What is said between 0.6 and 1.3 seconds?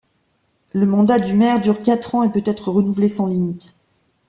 Le mandat